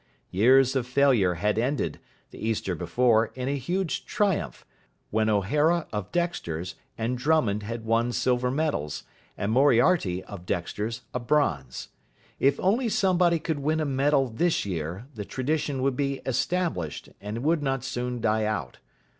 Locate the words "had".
1.35-1.59, 7.61-7.85